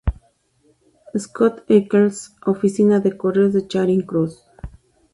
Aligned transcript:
Scott 1.15 1.69
Eccles, 1.69 2.33
oficina 2.47 2.99
de 2.99 3.11
Correos 3.15 3.53
de 3.53 3.67
Charing 3.67 4.01
Cross. 4.01 4.43